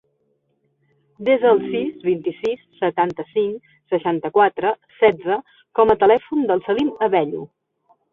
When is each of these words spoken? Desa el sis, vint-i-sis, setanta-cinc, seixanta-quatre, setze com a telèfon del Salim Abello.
Desa 1.25 1.49
el 1.55 1.59
sis, 1.65 1.99
vint-i-sis, 2.07 2.63
setanta-cinc, 2.79 3.59
seixanta-quatre, 3.95 4.71
setze 5.03 5.37
com 5.81 5.93
a 5.95 5.97
telèfon 6.05 6.47
del 6.53 6.65
Salim 6.69 6.91
Abello. 7.09 7.43